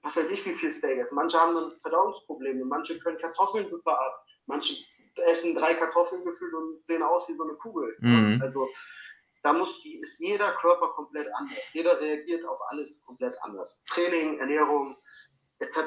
[0.02, 1.14] was weiß ich, wie viel Steak essen.
[1.14, 4.84] Manche haben dann Verdauungsprobleme, manche können Kartoffeln super ab, manche
[5.26, 7.96] essen drei Kartoffeln gefühlt und sehen aus wie so eine Kugel.
[8.00, 8.40] Mhm.
[8.42, 8.68] Also
[9.42, 11.58] da muss, ist jeder Körper komplett anders.
[11.72, 13.82] Jeder reagiert auf alles komplett anders.
[13.84, 14.96] Training, Ernährung
[15.58, 15.78] etc.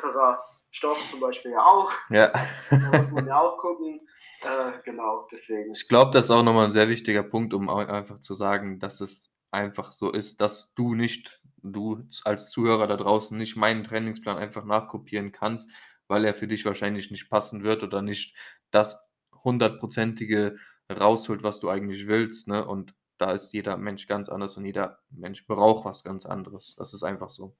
[0.71, 1.91] Stoff zum Beispiel ja auch.
[2.09, 2.31] Ja.
[2.69, 4.01] da muss man ja auch gucken.
[4.41, 5.71] Äh, genau, deswegen.
[5.71, 9.01] Ich glaube, das ist auch nochmal ein sehr wichtiger Punkt, um einfach zu sagen, dass
[9.01, 14.37] es einfach so ist, dass du nicht, du als Zuhörer da draußen nicht meinen Trainingsplan
[14.37, 15.69] einfach nachkopieren kannst,
[16.07, 18.35] weil er für dich wahrscheinlich nicht passen wird oder nicht
[18.71, 19.09] das
[19.43, 20.57] hundertprozentige
[20.91, 22.47] rausholt, was du eigentlich willst.
[22.47, 22.65] Ne?
[22.65, 26.75] Und da ist jeder Mensch ganz anders und jeder Mensch braucht was ganz anderes.
[26.75, 27.55] Das ist einfach so.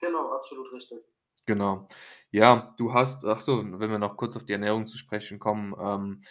[0.00, 0.98] Genau, absolut richtig.
[1.46, 1.88] Genau.
[2.30, 5.74] Ja, du hast, ach so, wenn wir noch kurz auf die Ernährung zu sprechen kommen,
[5.78, 6.22] ähm,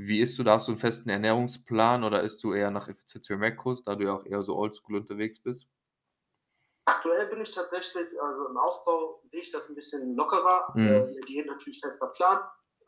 [0.00, 0.44] wie isst du?
[0.44, 4.04] Da hast du einen festen Ernährungsplan oder isst du eher nach Effizienz Macros, da du
[4.04, 5.66] ja auch eher so oldschool unterwegs bist?
[6.84, 10.72] Aktuell bin ich tatsächlich, also im Aufbau sehe ich das ein bisschen lockerer.
[10.76, 10.88] Mhm.
[10.88, 12.38] Äh, die Diät natürlich fester Plan.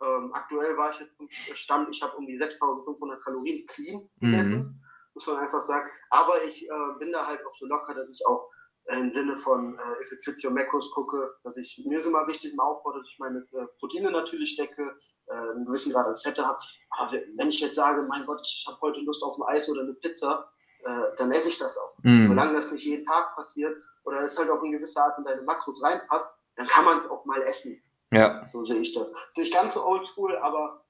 [0.01, 4.59] Ähm, aktuell war ich jetzt im Stand, ich habe um die 6500 Kalorien clean gegessen,
[4.59, 4.83] mhm.
[5.15, 5.91] muss man einfach sagen.
[6.11, 8.49] Aber ich äh, bin da halt auch so locker, dass ich auch
[8.97, 12.93] im Sinne von äh, Effizienz Macros gucke, dass ich, mir ist immer wichtig im Aufbau,
[12.93, 16.59] dass ich meine äh, Proteine natürlich decke, äh, einen gewissen Grad an Fette habe.
[16.91, 19.83] Aber wenn ich jetzt sage, mein Gott, ich habe heute Lust auf ein Eis oder
[19.83, 20.51] eine Pizza,
[20.85, 21.95] äh, dann esse ich das auch.
[22.03, 22.29] Mm.
[22.29, 25.43] Solange das nicht jeden Tag passiert oder es halt auch in gewisser Art in deine
[25.43, 27.83] Makros reinpasst, dann kann man es auch mal essen.
[28.11, 28.49] Ja.
[28.51, 29.11] So sehe ich das.
[29.11, 30.85] Ist nicht ganz so oldschool, aber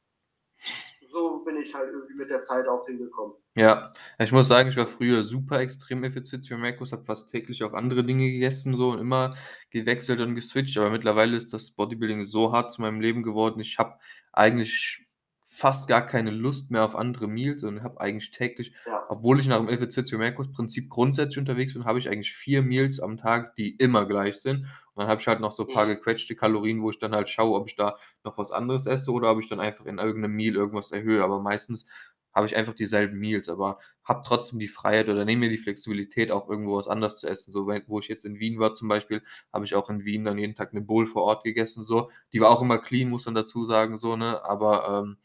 [1.11, 3.37] so bin ich halt irgendwie mit der Zeit auch hingekommen.
[3.57, 7.65] Ja, ich muss sagen, ich war früher super extrem effizient für Macros, habe fast täglich
[7.65, 9.35] auch andere Dinge gegessen so und immer
[9.71, 13.59] gewechselt und geswitcht, aber mittlerweile ist das Bodybuilding so hart zu meinem Leben geworden.
[13.59, 13.99] Ich habe
[14.33, 15.05] eigentlich
[15.49, 19.05] fast gar keine Lust mehr auf andere Meals und habe eigentlich täglich, ja.
[19.09, 23.01] obwohl ich nach dem Effizienz Merkurs Prinzip grundsätzlich unterwegs bin, habe ich eigentlich vier Meals
[23.01, 24.61] am Tag, die immer gleich sind.
[24.95, 27.29] Und dann habe ich halt noch so ein paar gequetschte Kalorien, wo ich dann halt
[27.29, 30.37] schaue, ob ich da noch was anderes esse oder ob ich dann einfach in irgendeinem
[30.37, 31.23] Meal irgendwas erhöhe.
[31.25, 31.87] Aber meistens
[32.35, 36.31] habe ich einfach dieselben Meals, aber habe trotzdem die Freiheit oder nehme mir die Flexibilität,
[36.31, 37.53] auch irgendwo was anderes zu essen.
[37.53, 40.39] So, wo ich jetzt in Wien war zum Beispiel, habe ich auch in Wien dann
[40.39, 41.83] jeden Tag eine Bowl vor Ort gegessen.
[41.83, 44.45] So, die war auch immer clean, muss man dazu sagen, so ne.
[44.45, 45.19] Aber ähm,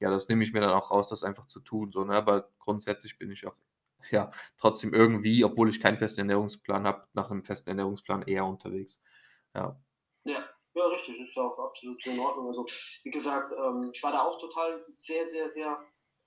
[0.00, 1.92] ja, das nehme ich mir dann auch raus, das einfach zu tun.
[1.92, 2.14] So, ne?
[2.14, 3.56] Aber grundsätzlich bin ich auch
[4.10, 9.02] ja, trotzdem irgendwie, obwohl ich keinen festen Ernährungsplan habe, nach einem festen Ernährungsplan eher unterwegs.
[9.54, 9.78] Ja.
[10.24, 10.38] Ja,
[10.74, 12.46] ja, richtig, ist auch absolut in Ordnung.
[12.46, 12.66] Also,
[13.02, 15.78] wie gesagt, ähm, ich war da auch total sehr, sehr, sehr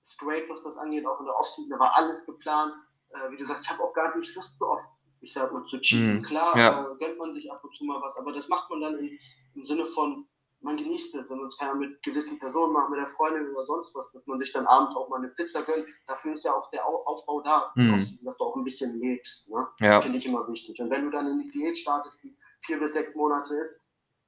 [0.03, 1.05] straight, was das angeht.
[1.05, 2.73] Auch in der Offseason, da war alles geplant.
[3.09, 4.89] Äh, wie du sagst, ich habe auch gar nicht Lust so oft,
[5.21, 6.19] ich sag mal, zu cheaten.
[6.19, 6.81] Mm, Klar, ja.
[6.81, 9.17] äh, gönnt man sich ab und zu mal was, aber das macht man dann in,
[9.55, 10.27] im Sinne von,
[10.63, 13.65] man genießt es, wenn man es kann mit gewissen Personen macht, mit der Freundin oder
[13.65, 15.87] sonst was, dass man sich dann abends auch mal eine Pizza gönnt.
[16.07, 17.91] Dafür ist ja auch der Aufbau da, mhm.
[18.23, 19.49] dass du auch ein bisschen lebst.
[19.49, 19.67] Ne?
[19.81, 19.99] Ja.
[19.99, 20.79] Finde ich immer wichtig.
[20.79, 23.75] Und wenn du dann in die Diät startest, die vier bis sechs Monate ist,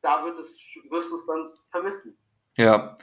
[0.01, 2.17] da wird es, wirst du es dann vermissen.
[2.57, 2.97] Ja.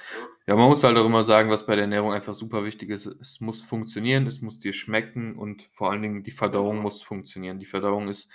[0.47, 3.07] ja, man muss halt auch immer sagen, was bei der Ernährung einfach super wichtig ist.
[3.07, 7.59] Es muss funktionieren, es muss dir schmecken und vor allen Dingen die Verdauung muss funktionieren.
[7.61, 8.31] Die Verdauung ist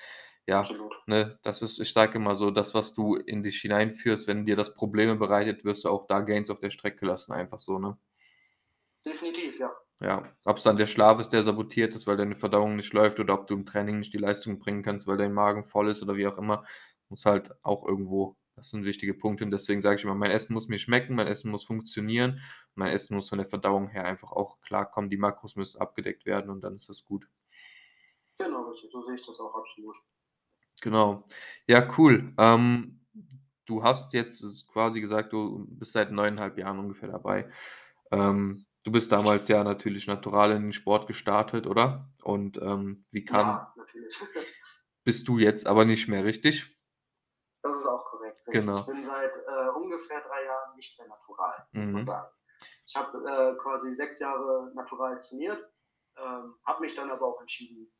[0.47, 0.95] ja, Absolut.
[1.07, 4.55] ne, das ist, ich sage immer so, das, was du in dich hineinführst, wenn dir
[4.55, 7.97] das Probleme bereitet, wirst du auch da Gains auf der Strecke lassen, einfach so, ne?
[9.05, 9.71] Definitiv, ja.
[9.99, 13.19] Ja, ob es dann der Schlaf ist, der sabotiert ist, weil deine Verdauung nicht läuft
[13.19, 16.03] oder ob du im Training nicht die Leistung bringen kannst, weil dein Magen voll ist
[16.03, 16.63] oder wie auch immer,
[17.09, 20.53] muss halt auch irgendwo, das sind wichtige Punkte und deswegen sage ich immer, mein Essen
[20.53, 22.41] muss mir schmecken, mein Essen muss funktionieren,
[22.73, 26.49] mein Essen muss von der Verdauung her einfach auch klarkommen, die Makros müssen abgedeckt werden
[26.49, 27.27] und dann ist das gut.
[28.39, 29.95] Genau, so sehe ich das auch absolut.
[30.81, 31.23] Genau.
[31.67, 32.33] Ja, cool.
[32.37, 32.99] Ähm,
[33.65, 37.51] du hast jetzt quasi gesagt, du bist seit neuneinhalb Jahren ungefähr dabei.
[38.11, 42.09] Ähm, du bist damals ja natürlich natural in den Sport gestartet, oder?
[42.23, 43.47] Und ähm, wie kam.
[43.47, 44.19] Ja, natürlich.
[45.03, 46.76] Bist du jetzt aber nicht mehr, richtig?
[47.61, 48.43] Das ist auch korrekt.
[48.45, 48.79] Genau.
[48.79, 51.81] Ich bin seit äh, ungefähr drei Jahren nicht mehr natural, mhm.
[51.81, 52.05] muss man mhm.
[52.05, 52.31] sagen.
[52.85, 55.63] Ich habe äh, quasi sechs Jahre natural trainiert,
[56.17, 57.91] ähm, habe mich dann aber auch entschieden,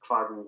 [0.00, 0.44] quasi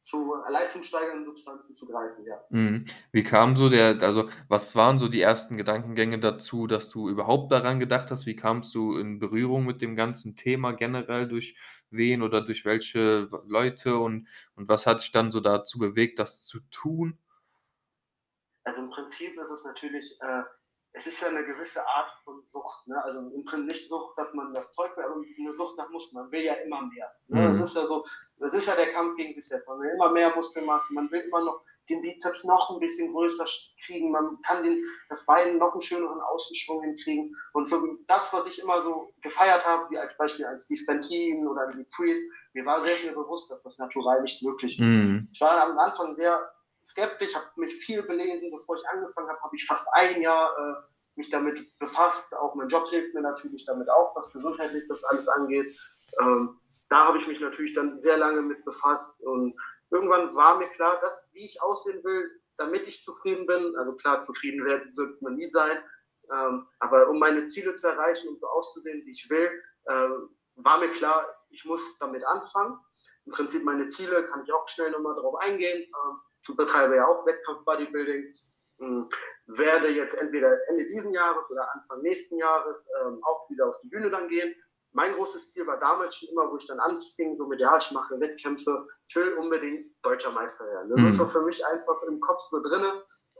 [0.00, 2.40] zu leistungssteigernden Substanzen zu greifen, ja.
[2.50, 2.84] Mhm.
[3.10, 7.50] Wie kam so der, also was waren so die ersten Gedankengänge dazu, dass du überhaupt
[7.50, 8.24] daran gedacht hast?
[8.26, 11.56] Wie kamst du in Berührung mit dem ganzen Thema generell durch
[11.90, 16.42] wen oder durch welche Leute und, und was hat dich dann so dazu bewegt, das
[16.42, 17.18] zu tun?
[18.68, 20.42] Also im Prinzip ist es natürlich äh,
[20.92, 22.86] es ist ja eine gewisse Art von Sucht.
[22.86, 23.02] Ne?
[23.02, 26.22] Also im Prinzip nicht Sucht, dass man das Zeug will, aber eine Sucht nach Muskeln.
[26.22, 27.10] Man will ja immer mehr.
[27.28, 27.48] Ne?
[27.48, 27.58] Mhm.
[27.58, 28.04] Das ist ja so,
[28.38, 29.68] das ist ja der Kampf gegen sich selbst.
[29.68, 33.46] Man will immer mehr Muskelmasse, man will immer noch den Bizeps noch ein bisschen größer
[33.82, 37.34] kriegen, man kann den, das Bein noch einen schöneren Außenschwung hinkriegen.
[37.54, 41.48] Und für das, was ich immer so gefeiert habe, wie als Beispiel als Steve Bentin
[41.48, 44.90] oder wie Priest, mir war sehr schnell bewusst, dass das natural nicht möglich ist.
[44.90, 45.28] Mhm.
[45.32, 46.50] Ich war am Anfang sehr
[46.88, 50.88] skeptisch, habe mich viel belesen, bevor ich angefangen habe, habe ich fast ein Jahr äh,
[51.16, 52.34] mich damit befasst.
[52.36, 55.78] Auch mein Job hilft mir natürlich damit auch, was gesundheitlich das alles angeht.
[56.20, 56.56] Ähm,
[56.88, 59.54] da habe ich mich natürlich dann sehr lange mit befasst und
[59.90, 63.76] irgendwann war mir klar, dass wie ich aussehen will, damit ich zufrieden bin.
[63.76, 65.78] Also klar, zufrieden werden wird man nie sein,
[66.32, 69.50] ähm, aber um meine Ziele zu erreichen und so auszusehen, wie ich will,
[69.84, 70.08] äh,
[70.56, 72.78] war mir klar, ich muss damit anfangen.
[73.26, 75.82] Im Prinzip meine Ziele kann ich auch schnell nochmal darauf eingehen.
[75.82, 76.20] Ähm,
[76.56, 78.32] betreibe ja auch Wettkampf-Bodybuilding.
[78.80, 79.06] Ähm,
[79.46, 83.88] werde jetzt entweder Ende diesen Jahres oder Anfang nächsten Jahres ähm, auch wieder auf die
[83.88, 84.54] Bühne dann gehen
[84.92, 87.90] mein großes Ziel war damals schon immer, wo ich dann anfing, so mit, ja, ich
[87.90, 90.90] mache Wettkämpfe, ich will unbedingt deutscher Meister werden.
[90.90, 91.08] Das mhm.
[91.08, 92.82] ist so für mich einfach im Kopf so drin,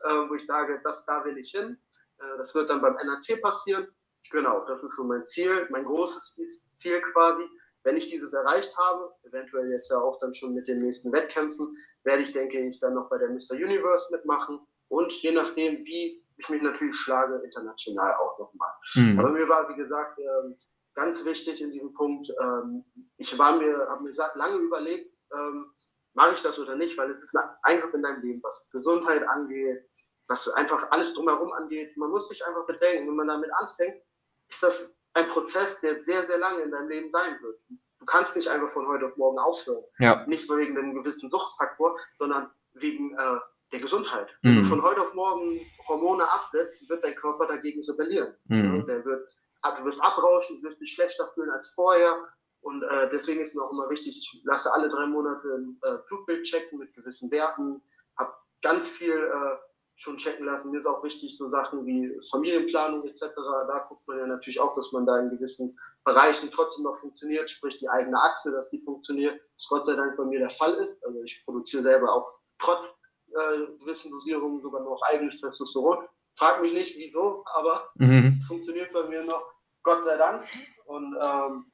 [0.05, 1.79] äh, wo ich sage, das da will ich hin.
[2.19, 3.89] Äh, das wird dann beim NRC passieren.
[4.31, 6.39] Genau, das ist so mein Ziel, mein großes
[6.77, 7.49] Ziel quasi.
[7.89, 11.75] Wenn ich dieses erreicht habe, eventuell jetzt ja auch dann schon mit den nächsten Wettkämpfen,
[12.05, 13.55] werde ich, denke ich, dann noch bei der Mr.
[13.55, 14.61] Universe mitmachen.
[14.89, 18.73] Und je nachdem, wie ich mich natürlich schlage, international auch nochmal.
[18.95, 19.19] Mhm.
[19.19, 20.55] Aber mir war, wie gesagt, äh,
[20.93, 22.31] ganz wichtig in diesem Punkt.
[22.39, 22.85] Ähm,
[23.17, 25.73] ich war mir, habe mir lange überlegt, ähm,
[26.13, 29.27] mache ich das oder nicht, weil es ist ein Eingriff in dein Leben, was Gesundheit
[29.27, 29.83] angeht,
[30.27, 31.97] was einfach alles drumherum angeht.
[31.97, 34.03] Man muss sich einfach bedenken, wenn man damit anfängt,
[34.47, 37.61] ist das ein Prozess, der sehr, sehr lange in deinem Leben sein wird.
[37.99, 39.85] Du kannst nicht einfach von heute auf morgen aufhören.
[39.99, 40.25] Ja.
[40.27, 43.39] Nicht wegen einem gewissen Suchtfaktor, sondern wegen äh,
[43.73, 44.29] der Gesundheit.
[44.43, 44.49] Mhm.
[44.49, 44.69] Wenn du mhm.
[44.69, 48.35] von heute auf morgen Hormone absetzt, wird dein Körper dagegen rebellieren.
[48.47, 48.87] Mhm.
[48.87, 49.29] Der wird
[49.77, 52.17] du wirst abrauschen, du wirst dich schlechter fühlen als vorher.
[52.61, 55.99] Und äh, deswegen ist mir auch immer wichtig, ich lasse alle drei Monate ein äh,
[56.07, 57.83] Blutbild checken mit gewissen Werten,
[58.17, 59.57] habe ganz viel äh,
[59.99, 60.71] schon checken lassen.
[60.71, 63.23] Mir ist auch wichtig, so Sachen wie Familienplanung etc.
[63.35, 67.51] Da guckt man ja natürlich auch, dass man da in gewissen Bereichen trotzdem noch funktioniert,
[67.51, 70.75] sprich die eigene Achse, dass die funktioniert, was Gott sei Dank bei mir der Fall
[70.75, 71.05] ist.
[71.05, 72.95] Also ich produziere selber auch trotz
[73.31, 76.07] äh, gewissen Dosierungen sogar noch eigenes Testosteron.
[76.37, 78.39] Frag mich nicht, wieso, aber mhm.
[78.39, 80.47] es funktioniert bei mir noch, Gott sei Dank.
[80.87, 81.73] Und ähm,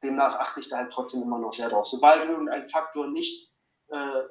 [0.00, 1.86] demnach achte ich da halt trotzdem immer noch sehr drauf.
[1.86, 3.52] Sobald irgendein Faktor nicht
[3.88, 4.22] äh,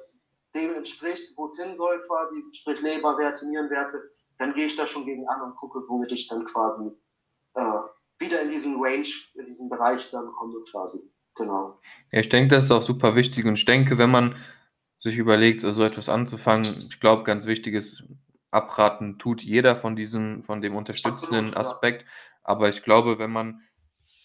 [0.54, 4.02] dem entspricht, wo es hin soll, quasi, sprich Leberwerte, Nierenwerte,
[4.38, 6.90] dann gehe ich da schon gegen an und gucke, womit ich dann quasi
[7.54, 7.80] äh,
[8.18, 10.98] wieder in diesen Range, in diesen Bereich dann komme, quasi.
[11.34, 11.78] Genau.
[12.10, 14.36] Ja, ich denke, das ist auch super wichtig und ich denke, wenn man
[14.98, 18.02] sich überlegt, so etwas anzufangen, ich glaube, ganz wichtig ist,
[18.50, 22.06] abraten tut jeder von diesem, von dem unterstützenden Aspekt.
[22.42, 23.62] Aber ich glaube, wenn man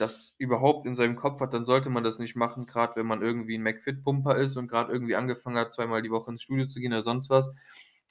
[0.03, 3.21] das überhaupt in seinem Kopf hat, dann sollte man das nicht machen, gerade wenn man
[3.21, 6.79] irgendwie ein McFit-Pumper ist und gerade irgendwie angefangen hat, zweimal die Woche ins Studio zu
[6.79, 7.51] gehen oder sonst was.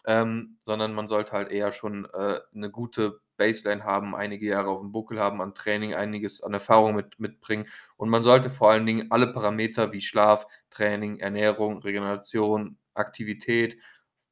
[0.04, 4.80] Ähm, sondern man sollte halt eher schon äh, eine gute Baseline haben, einige Jahre auf
[4.80, 7.66] dem Buckel haben an Training, einiges an Erfahrung mit, mitbringen.
[7.96, 13.76] Und man sollte vor allen Dingen alle Parameter wie Schlaf, Training, Ernährung, Regeneration, Aktivität,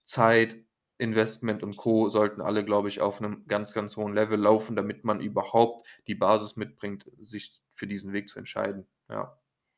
[0.04, 0.56] Zeit,
[1.00, 2.08] Investment und Co.
[2.08, 6.14] sollten alle, glaube ich, auf einem ganz, ganz hohen Level laufen, damit man überhaupt die
[6.14, 8.86] Basis mitbringt, sich für diesen Weg zu entscheiden.
[9.08, 9.36] Ja.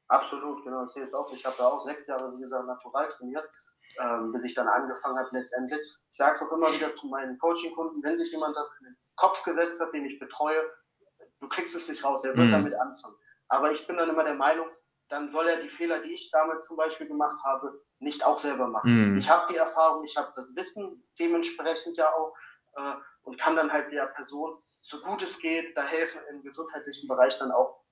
[0.08, 0.84] Absolut, genau.
[0.84, 1.32] Ich sehe es auch.
[1.32, 3.48] Ich habe ja auch sechs Jahre, wie gesagt, natural trainiert,
[4.00, 5.80] ähm, bis ich dann angefangen habe letztendlich.
[5.80, 8.96] Ich sage es auch immer wieder zu meinen Coaching-Kunden, wenn sich jemand das in den
[9.16, 10.60] Kopf gesetzt hat, den ich betreue,
[11.40, 12.52] du kriegst es nicht raus, er wird mhm.
[12.52, 13.16] damit anfangen.
[13.48, 14.66] Aber ich bin dann immer der Meinung,
[15.12, 18.66] dann soll er die Fehler, die ich damals zum Beispiel gemacht habe, nicht auch selber
[18.66, 19.10] machen.
[19.10, 19.16] Mhm.
[19.18, 22.34] Ich habe die Erfahrung, ich habe das Wissen dementsprechend ja auch
[22.76, 27.06] äh, und kann dann halt der Person, so gut es geht, da helfen im gesundheitlichen
[27.08, 27.82] Bereich dann auch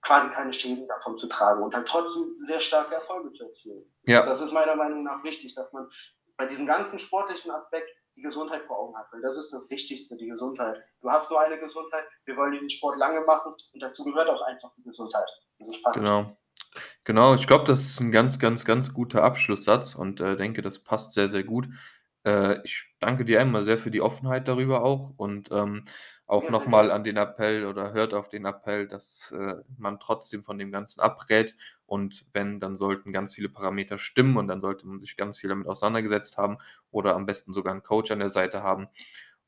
[0.00, 3.92] quasi keine Schäden davon zu tragen und halt trotzdem sehr starke Erfolge zu erzielen.
[4.04, 4.24] Ja.
[4.24, 5.88] Das ist meiner Meinung nach wichtig, dass man
[6.36, 10.16] bei diesem ganzen sportlichen Aspekt die Gesundheit vor Augen hat, weil das ist das Wichtigste,
[10.16, 10.82] die Gesundheit.
[11.00, 14.42] Du hast nur eine Gesundheit, wir wollen diesen Sport lange machen und dazu gehört auch
[14.42, 15.28] einfach die Gesundheit.
[15.58, 15.96] Das ist Fakt.
[15.96, 16.36] Genau.
[17.04, 20.78] Genau, ich glaube, das ist ein ganz, ganz, ganz guter Abschlusssatz und äh, denke, das
[20.78, 21.68] passt sehr, sehr gut.
[22.24, 25.84] Äh, ich danke dir einmal sehr für die Offenheit darüber auch und ähm,
[26.26, 30.44] auch Ja, nochmal an den Appell oder hört auf den Appell, dass äh, man trotzdem
[30.44, 31.56] von dem Ganzen abrät
[31.86, 35.48] und wenn, dann sollten ganz viele Parameter stimmen und dann sollte man sich ganz viel
[35.50, 36.58] damit auseinandergesetzt haben
[36.90, 38.88] oder am besten sogar einen Coach an der Seite haben.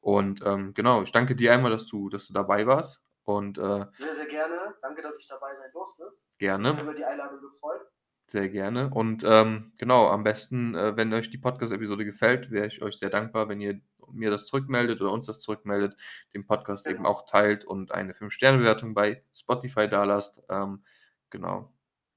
[0.01, 3.87] Und ähm, genau, ich danke dir einmal, dass du, dass du dabei warst und äh,
[3.97, 4.75] Sehr, sehr gerne.
[4.83, 6.13] Danke, dass ich dabei sein durfte.
[6.39, 6.69] Gerne.
[6.69, 7.87] Ich habe über die Einladung gefreut.
[8.35, 8.91] Sehr gerne.
[8.93, 13.09] Und ähm, genau, am besten, äh, wenn euch die Podcast-Episode gefällt, wäre ich euch sehr
[13.09, 15.97] dankbar, wenn ihr mir das zurückmeldet oder uns das zurückmeldet,
[16.35, 16.97] den Podcast genau.
[16.97, 20.43] eben auch teilt und eine 5-Sterne-Bewertung bei Spotify da lasst.
[20.49, 20.85] Ähm,
[21.31, 21.73] genau.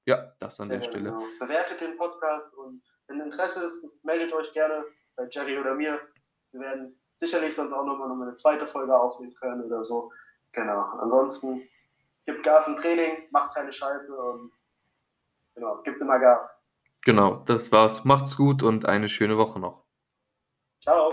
[0.06, 1.10] Ja, das an Sehr der Stelle.
[1.10, 1.22] genau.
[1.38, 6.00] Bewertet den Podcast und wenn Interesse ist, meldet euch gerne bei Jerry oder mir.
[6.50, 10.10] Wir werden sicherlich sonst auch nochmal noch eine zweite Folge aufnehmen können oder so.
[10.50, 10.80] Genau.
[10.98, 11.62] Ansonsten
[12.26, 14.57] gibt Gas im Training, macht keine Scheiße und
[15.58, 16.60] genau, gibt immer Gas.
[17.04, 18.04] Genau, das war's.
[18.04, 19.84] Macht's gut und eine schöne Woche noch.
[20.80, 21.06] Ciao.